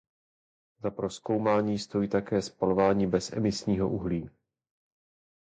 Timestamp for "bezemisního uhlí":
3.07-4.29